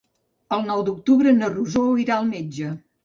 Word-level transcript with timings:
El 0.55 0.63
nou 0.69 0.81
d'octubre 0.87 1.33
na 1.41 1.49
Rosó 1.53 1.85
irà 2.05 2.17
al 2.17 2.27
metge. 2.35 2.73